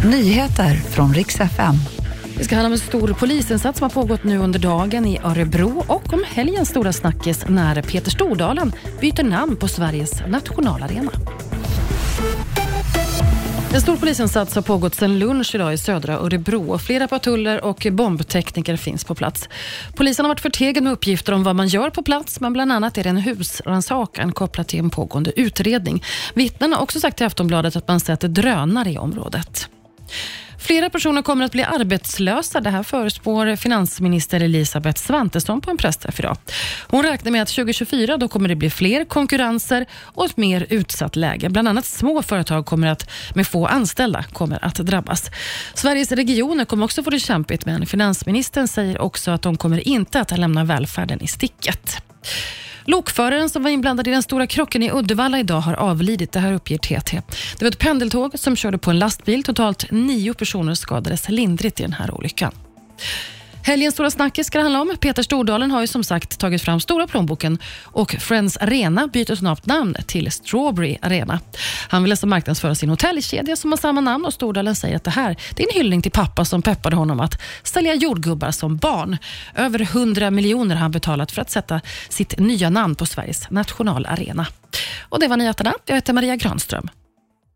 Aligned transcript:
Nyheter 0.00 0.74
från 0.74 1.14
riks 1.14 1.40
FM. 1.40 1.74
Det 2.36 2.44
ska 2.44 2.54
handla 2.54 2.66
om 2.66 2.72
en 2.72 2.78
stor 2.78 3.08
polisinsats 3.08 3.78
som 3.78 3.84
har 3.84 4.02
pågått 4.02 4.24
nu 4.24 4.38
under 4.38 4.58
dagen 4.58 5.06
i 5.06 5.18
Örebro 5.24 5.84
och 5.86 6.12
om 6.12 6.24
helgens 6.26 6.68
stora 6.68 6.92
snackis 6.92 7.44
när 7.48 7.82
Peter 7.82 8.10
Stordalen 8.10 8.72
byter 9.00 9.22
namn 9.22 9.56
på 9.56 9.68
Sveriges 9.68 10.22
nationalarena. 10.28 11.10
En 13.74 13.80
stor 13.80 13.96
polisinsats 13.96 14.54
har 14.54 14.62
pågått 14.62 14.94
sedan 14.94 15.18
lunch 15.18 15.54
idag 15.54 15.74
i 15.74 15.78
södra 15.78 16.14
Örebro. 16.14 16.78
Flera 16.78 17.08
patruller 17.08 17.64
och 17.64 17.86
bombtekniker 17.92 18.76
finns 18.76 19.04
på 19.04 19.14
plats. 19.14 19.48
Polisen 19.94 20.24
har 20.24 20.28
varit 20.28 20.40
förtegen 20.40 20.84
med 20.84 20.92
uppgifter 20.92 21.32
om 21.32 21.44
vad 21.44 21.56
man 21.56 21.68
gör 21.68 21.90
på 21.90 22.02
plats, 22.02 22.40
men 22.40 22.52
bland 22.52 22.72
annat 22.72 22.98
är 22.98 23.02
det 23.02 23.10
en 23.10 23.16
husrannsakan 23.16 24.32
kopplat 24.32 24.68
till 24.68 24.78
en 24.78 24.90
pågående 24.90 25.40
utredning. 25.40 26.04
Vittnen 26.34 26.72
har 26.72 26.82
också 26.82 27.00
sagt 27.00 27.16
till 27.16 27.26
Aftonbladet 27.26 27.76
att 27.76 27.88
man 27.88 28.00
sett 28.00 28.20
drönare 28.20 28.90
i 28.90 28.98
området. 28.98 29.68
Flera 30.72 30.90
personer 30.90 31.22
kommer 31.22 31.44
att 31.44 31.52
bli 31.52 31.62
arbetslösa. 31.62 32.60
Det 32.60 32.70
här 32.70 32.82
förespår 32.82 33.56
finansminister 33.56 34.40
Elisabeth 34.40 35.02
Svantesson 35.02 35.60
på 35.60 35.70
en 35.70 35.76
pressträff 35.76 36.20
idag. 36.20 36.36
Hon 36.88 37.02
räknar 37.02 37.32
med 37.32 37.42
att 37.42 37.48
2024 37.48 38.16
då 38.16 38.28
kommer 38.28 38.48
det 38.48 38.56
bli 38.56 38.70
fler 38.70 39.04
konkurrenser 39.04 39.86
och 39.92 40.24
ett 40.24 40.36
mer 40.36 40.66
utsatt 40.70 41.16
läge. 41.16 41.48
Bland 41.48 41.68
annat 41.68 41.84
små 41.84 42.22
företag 42.22 42.66
kommer 42.66 42.86
att, 42.86 43.10
med 43.34 43.46
få 43.46 43.66
anställda 43.66 44.22
kommer 44.22 44.64
att 44.64 44.74
drabbas. 44.74 45.30
Sveriges 45.74 46.12
regioner 46.12 46.64
kommer 46.64 46.84
också 46.84 47.02
få 47.02 47.10
det 47.10 47.20
kämpigt, 47.20 47.66
men 47.66 47.86
finansministern 47.86 48.68
säger 48.68 49.00
också 49.00 49.30
att 49.30 49.42
de 49.42 49.56
kommer 49.56 49.88
inte 49.88 50.20
att 50.20 50.38
lämna 50.38 50.64
välfärden 50.64 51.22
i 51.22 51.26
sticket. 51.26 52.02
Lokföraren 52.84 53.48
som 53.48 53.62
var 53.62 53.70
inblandad 53.70 54.08
i 54.08 54.10
den 54.10 54.22
stora 54.22 54.46
krocken 54.46 54.82
i 54.82 54.90
Uddevalla 54.92 55.38
idag 55.38 55.60
har 55.60 55.74
avlidit. 55.74 56.32
Det 56.32 56.40
här 56.40 56.52
uppger 56.52 56.78
TT. 56.78 57.22
Det 57.58 57.64
var 57.64 57.70
ett 57.70 57.78
pendeltåg 57.78 58.38
som 58.38 58.56
körde 58.56 58.78
på 58.78 58.90
en 58.90 58.98
lastbil. 58.98 59.42
Totalt 59.42 59.90
nio 59.90 60.34
personer 60.34 60.74
skadades 60.74 61.28
lindrigt 61.28 61.80
i 61.80 61.82
den 61.82 61.92
här 61.92 62.14
olyckan. 62.14 62.52
Helgens 63.64 63.94
stora 63.94 64.10
snackis 64.10 64.46
ska 64.46 64.58
det 64.58 64.62
handla 64.62 64.80
om. 64.80 64.96
Peter 65.00 65.22
Stordalen 65.22 65.70
har 65.70 65.80
ju 65.80 65.86
som 65.86 66.04
sagt 66.04 66.38
tagit 66.38 66.62
fram 66.62 66.80
stora 66.80 67.06
plånboken 67.06 67.58
och 67.82 68.12
Friends 68.12 68.56
Arena 68.56 69.06
byter 69.06 69.34
snabbt 69.34 69.66
namn 69.66 69.96
till 70.06 70.32
Strawberry 70.32 70.98
Arena. 71.02 71.40
Han 71.88 72.02
vill 72.02 72.12
alltså 72.12 72.26
marknadsföra 72.26 72.74
sin 72.74 72.88
hotellkedja 72.88 73.56
som 73.56 73.72
har 73.72 73.76
samma 73.76 74.00
namn 74.00 74.24
och 74.24 74.32
Stordalen 74.32 74.76
säger 74.76 74.96
att 74.96 75.04
det 75.04 75.10
här 75.10 75.36
det 75.56 75.62
är 75.62 75.68
en 75.68 75.74
hyllning 75.74 76.02
till 76.02 76.12
pappa 76.12 76.44
som 76.44 76.62
peppade 76.62 76.96
honom 76.96 77.20
att 77.20 77.40
sälja 77.62 77.94
jordgubbar 77.94 78.50
som 78.50 78.76
barn. 78.76 79.16
Över 79.54 79.80
100 79.80 80.30
miljoner 80.30 80.74
har 80.74 80.82
han 80.82 80.90
betalat 80.90 81.32
för 81.32 81.42
att 81.42 81.50
sätta 81.50 81.80
sitt 82.08 82.38
nya 82.38 82.70
namn 82.70 82.94
på 82.94 83.06
Sveriges 83.06 83.50
nationalarena. 83.50 84.46
Och 85.08 85.20
Det 85.20 85.28
var 85.28 85.36
nyheterna. 85.36 85.72
Jag 85.86 85.94
heter 85.94 86.12
Maria 86.12 86.36
Granström. 86.36 86.88